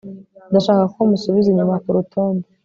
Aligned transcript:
ndashaka 0.49 0.83
ko 0.93 0.99
musubiza 1.09 1.47
inyuma 1.49 1.75
kurutonde 1.83 2.45